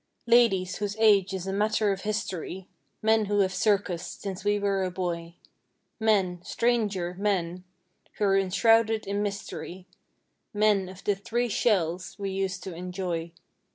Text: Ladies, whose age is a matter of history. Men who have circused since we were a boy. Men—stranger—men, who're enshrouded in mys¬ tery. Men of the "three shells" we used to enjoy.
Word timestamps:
Ladies, 0.25 0.77
whose 0.77 0.95
age 0.97 1.31
is 1.31 1.45
a 1.45 1.53
matter 1.53 1.91
of 1.91 2.01
history. 2.01 2.67
Men 3.03 3.25
who 3.25 3.41
have 3.41 3.53
circused 3.53 4.19
since 4.21 4.43
we 4.43 4.57
were 4.57 4.83
a 4.83 4.89
boy. 4.89 5.35
Men—stranger—men, 5.99 7.63
who're 8.17 8.35
enshrouded 8.35 9.05
in 9.05 9.21
mys¬ 9.21 9.47
tery. 9.47 9.85
Men 10.55 10.89
of 10.89 11.03
the 11.03 11.13
"three 11.13 11.49
shells" 11.49 12.17
we 12.17 12.31
used 12.31 12.63
to 12.63 12.73
enjoy. 12.73 13.31